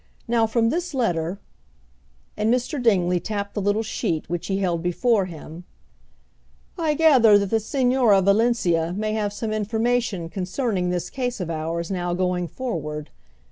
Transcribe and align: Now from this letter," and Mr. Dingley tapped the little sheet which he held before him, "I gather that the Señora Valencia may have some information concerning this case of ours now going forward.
Now 0.27 0.47
from 0.47 0.69
this 0.69 0.95
letter," 0.95 1.37
and 2.35 2.51
Mr. 2.51 2.81
Dingley 2.81 3.19
tapped 3.19 3.53
the 3.53 3.61
little 3.61 3.83
sheet 3.83 4.27
which 4.31 4.47
he 4.47 4.57
held 4.57 4.81
before 4.81 5.25
him, 5.25 5.63
"I 6.75 6.95
gather 6.95 7.37
that 7.37 7.51
the 7.51 7.57
Señora 7.57 8.25
Valencia 8.25 8.95
may 8.97 9.13
have 9.13 9.31
some 9.31 9.53
information 9.53 10.27
concerning 10.27 10.89
this 10.89 11.11
case 11.11 11.39
of 11.39 11.51
ours 11.51 11.91
now 11.91 12.15
going 12.15 12.47
forward. 12.47 13.11